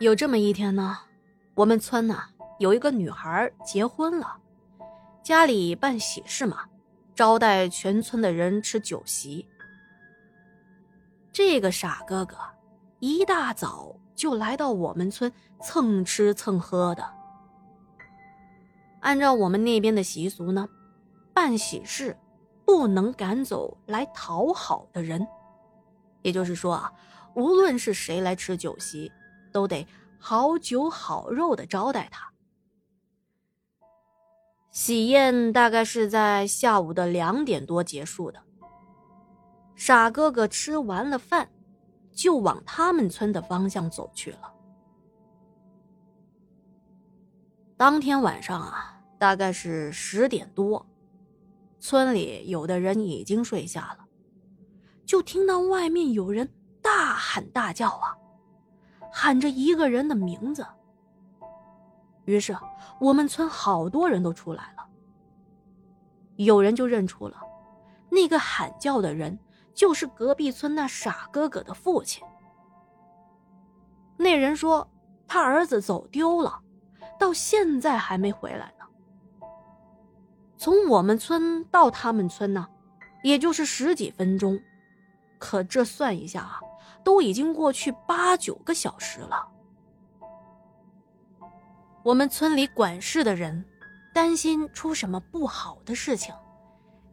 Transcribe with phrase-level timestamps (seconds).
[0.00, 0.96] 有这么一天呢，
[1.54, 2.22] 我们村呢
[2.60, 4.36] 有一个女孩结婚了，
[5.24, 6.66] 家里办喜事嘛，
[7.16, 9.44] 招待全村的人吃酒席。
[11.32, 12.36] 这个傻哥哥
[13.00, 17.04] 一大早就来到我们村蹭吃蹭喝的。
[19.00, 20.68] 按照我们那边的习俗呢，
[21.34, 22.16] 办喜事
[22.64, 25.26] 不能赶走来讨好的人，
[26.22, 26.92] 也就是说啊，
[27.34, 29.10] 无论是谁来吃酒席，
[29.58, 29.84] 都得
[30.20, 32.32] 好酒好肉的招待他。
[34.70, 38.40] 喜宴大概是在下午的两点多结束的。
[39.74, 41.50] 傻哥哥吃完了饭，
[42.12, 44.54] 就往他们村的方向走去了。
[47.76, 50.86] 当天晚上啊，大概是十点多，
[51.80, 54.06] 村里有的人已经睡下了，
[55.04, 56.48] 就听到外面有人
[56.80, 58.16] 大喊大叫啊，
[59.12, 60.66] 喊着一个人的名字。
[62.24, 62.56] 于是
[63.00, 64.84] 我们村好多人都出来了，
[66.36, 67.40] 有人就认出了
[68.10, 69.38] 那个喊叫的人。
[69.74, 72.20] 就是隔壁村那傻哥哥的父亲。
[74.16, 74.90] 那人说
[75.24, 76.60] 他儿子走丢了，
[77.16, 79.46] 到现在还没回来呢。
[80.56, 82.66] 从我们村到他们村呢，
[83.22, 84.60] 也就是十几分钟，
[85.38, 86.60] 可这算一下啊，
[87.04, 89.48] 都已经过去八九个小时了。
[92.02, 93.64] 我们村里管事的人
[94.14, 96.34] 担心出什么不好的事情。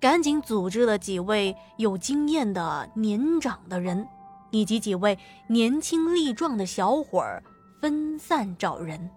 [0.00, 4.04] 赶紧组织了几位有经验的年长的人，
[4.50, 7.40] 以及几位年轻力壮的小伙儿
[7.80, 9.08] 分散找人。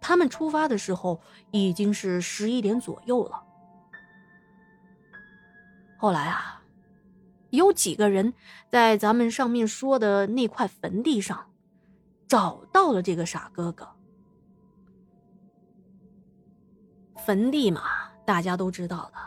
[0.00, 1.20] 他们出发的时候
[1.52, 3.40] 已经是十一点左右了。
[5.96, 6.59] 后来啊，
[7.50, 8.32] 有几个人
[8.70, 11.50] 在咱们上面说的那块坟地上
[12.26, 13.88] 找到了这个傻哥哥。
[17.16, 17.82] 坟地嘛。
[18.22, 19.18] 大家都知道的，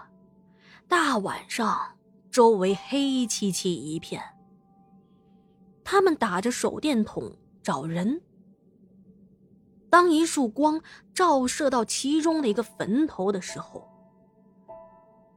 [0.88, 1.98] 大晚上
[2.32, 4.24] 周围黑漆漆一片。
[5.84, 8.22] 他们打着手电筒找人。
[9.90, 10.82] 当一束光
[11.14, 13.86] 照射到其中的一个坟头的时候，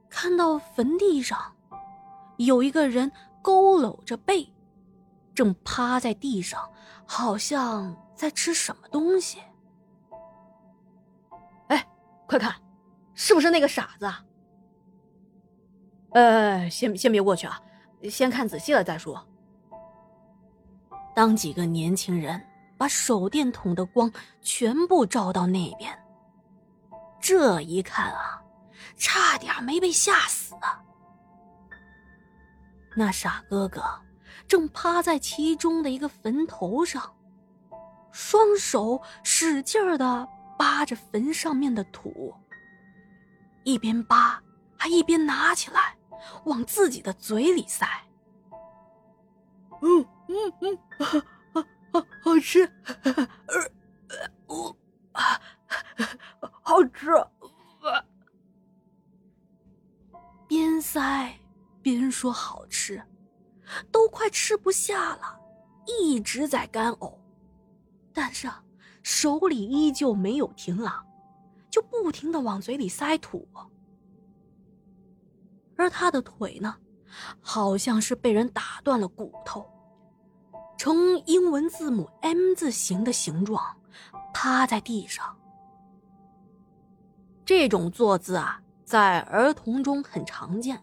[0.08, 1.55] 看到坟地上
[2.36, 3.10] 有一个人
[3.42, 4.48] 佝偻着背，
[5.34, 6.70] 正趴在地上，
[7.06, 9.38] 好像在吃什么东西。
[11.68, 11.86] 哎，
[12.26, 12.54] 快看！
[13.14, 14.12] 是不是那个傻子？
[16.10, 17.60] 呃，先先别过去啊，
[18.10, 19.26] 先看仔细了再说。
[21.14, 22.38] 当几个年轻人
[22.76, 25.98] 把手电筒的光全部照到那边，
[27.20, 28.42] 这一看啊，
[28.98, 30.82] 差点没被吓死啊！
[32.96, 33.82] 那傻哥哥
[34.48, 37.14] 正趴在其中的一个坟头上，
[38.10, 40.26] 双手使劲的
[40.58, 42.34] 扒着坟上面的土。
[43.64, 44.42] 一边扒，
[44.78, 45.94] 还一边拿起来，
[46.44, 47.86] 往自己的嘴里塞。
[49.82, 50.78] 嗯嗯嗯，
[51.92, 52.66] 好好吃，
[64.06, 65.36] 都快吃不下了，
[65.84, 67.12] 一直在干呕，
[68.12, 68.48] 但是
[69.02, 71.04] 手里依旧没有停啊。
[71.68, 73.48] 就不停的往嘴里塞土，
[75.76, 76.76] 而他的腿呢，
[77.40, 79.68] 好像是被人打断了骨头，
[80.78, 83.60] 呈英文字母 M 字形的形状，
[84.32, 85.36] 趴在地上。
[87.44, 90.80] 这种坐姿啊，在儿童中很常见，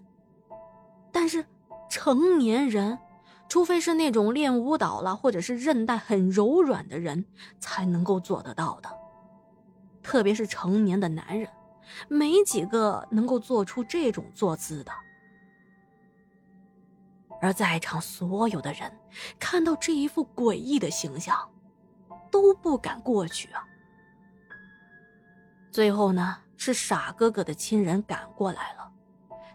[1.09, 1.43] 但是
[1.89, 2.99] 成年人，
[3.47, 7.25] 除非是那种练舞蹈了或者是韧带很柔软的人，
[7.59, 8.89] 才能够做得到的。
[10.01, 11.47] 特别是成年的男人，
[12.07, 14.91] 没几个能够做出这种坐姿的。
[17.41, 18.91] 而在场所有的人
[19.37, 21.49] 看到这一副诡异的形象，
[22.31, 23.63] 都不敢过去啊。
[25.69, 28.91] 最后呢，是傻哥哥的亲人赶过来了，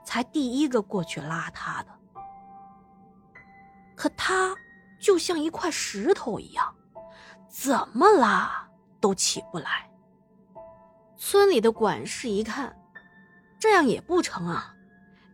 [0.05, 1.98] 才第一个过去拉他的。
[3.99, 4.55] 可他
[5.01, 6.73] 就像一块石头一样，
[7.49, 8.69] 怎么拉
[9.01, 9.91] 都起不来。
[11.17, 12.81] 村里的管事一看，
[13.59, 14.73] 这样也不成啊，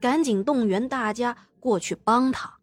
[0.01, 2.59] 赶紧动员大家过去帮他。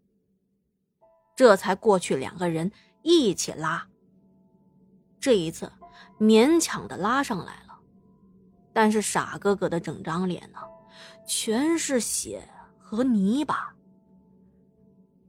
[1.35, 2.71] 这才过去两个人
[3.03, 3.87] 一起拉。
[5.19, 5.71] 这一次
[6.19, 7.77] 勉强的拉上来了，
[8.73, 10.57] 但是傻哥哥的整张脸呢，
[11.27, 12.43] 全是血
[12.79, 13.71] 和泥巴，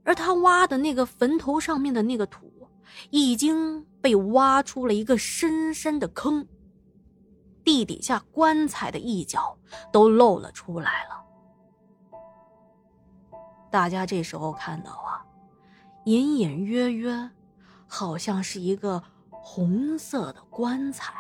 [0.05, 2.69] 而他挖的那个坟头上面的那个土，
[3.11, 6.47] 已经被挖出了一个深深的坑，
[7.65, 9.57] 地底下棺材的一角
[9.93, 11.23] 都露了出来了。
[13.71, 15.25] 大家这时候看到啊，
[16.05, 17.31] 隐隐约约，
[17.87, 21.15] 好像是一个红色的棺材。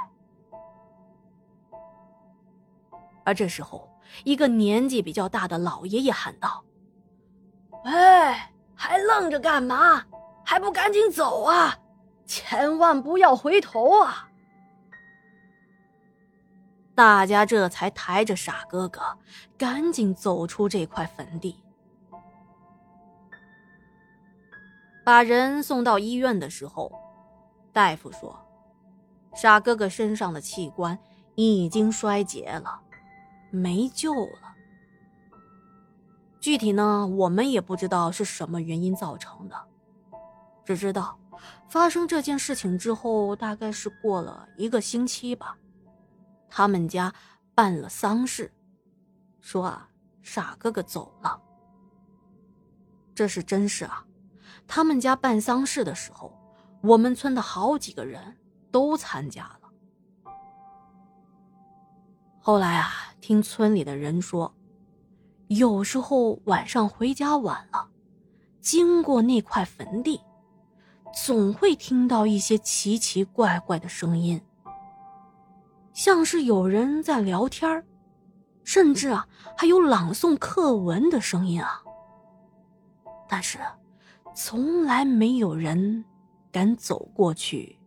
[3.25, 3.88] 而这时候，
[4.25, 6.64] 一个年纪比较大的老爷爷喊道
[7.87, 7.93] ：“喂，
[8.82, 10.05] 还愣着干嘛？
[10.44, 11.79] 还不赶紧走啊！
[12.26, 14.29] 千万不要回头啊！”
[16.93, 19.00] 大家这才抬着傻哥哥，
[19.56, 21.62] 赶紧走出这块坟地。
[25.05, 26.90] 把人送到医院的时候，
[27.73, 28.37] 大夫说，
[29.32, 30.99] 傻哥哥身上的器官
[31.37, 32.81] 已经衰竭了，
[33.50, 34.42] 没救了。
[36.43, 39.55] 具体呢，我们也不知道是什么原因造成的，
[40.65, 41.17] 只知道
[41.69, 45.56] 发生这件事情之后，大概是过了一个星期吧，
[46.50, 47.15] 他们家
[47.55, 48.53] 办了丧事，
[49.41, 49.89] 说啊，
[50.21, 51.41] 傻哥哥走了。
[53.15, 54.05] 这是真事啊。
[54.67, 56.37] 他们家办丧事的时候，
[56.83, 58.37] 我们村的好几个人
[58.73, 60.33] 都参加了。
[62.41, 62.91] 后来啊，
[63.21, 64.53] 听村里的人说，
[65.56, 67.88] 有时候晚上回家晚了，
[68.60, 70.20] 经过那块坟地，
[71.25, 74.40] 总会听到一些奇奇怪怪的声音，
[75.93, 77.84] 像是有人在聊天
[78.64, 79.26] 甚至啊，
[79.56, 81.82] 还有朗诵课文的声音啊。
[83.28, 83.58] 但是。
[84.34, 86.02] 从来没有人
[86.50, 87.78] 敢走过去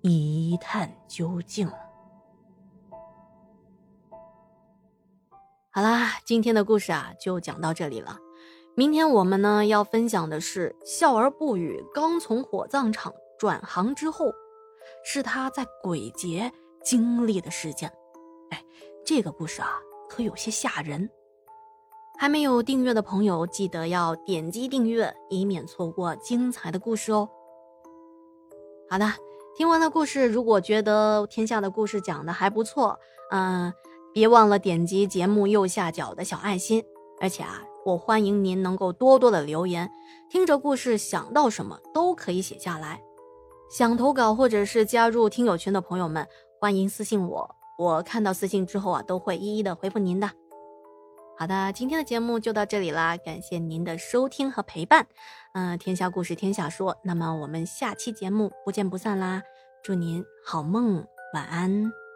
[0.00, 1.70] 一探究竟。
[5.78, 8.18] 好啦，今天的故事啊就讲到这里了。
[8.74, 14.32] 明天我们呢要分享的是笑而不语刚从火葬场转行之后，
[15.04, 16.52] 是他在鬼节
[16.82, 17.92] 经历的事件。
[18.50, 18.60] 哎，
[19.06, 19.78] 这个故事啊
[20.08, 21.08] 可有些吓人。
[22.18, 27.28] 还没有订阅的朋友，记得要点击订阅，以免错过精彩的故事哦。
[28.90, 29.06] 好的，
[29.56, 32.98] 听完了故事，如果觉得天下的故事讲的还不错，
[33.30, 33.72] 嗯，
[34.12, 36.82] 别忘了点击节目右下角的小爱心。
[37.20, 39.90] 而且啊，我欢迎您能够多多的留言，
[40.30, 43.00] 听着故事想到什么都可以写下来。
[43.70, 46.26] 想投稿或者是加入听友群的朋友们，
[46.60, 50.30] 欢迎私信我，我看到私信之后啊，都会一一的回复您的。
[51.36, 55.06] 好的，今天的节目就到这里啦，感谢您的收听和陪伴。
[55.54, 59.42] 嗯，天下故事天下说，那么我们下期节目不见不散啦！
[59.82, 61.04] 祝您好梦，
[61.34, 62.07] 晚安。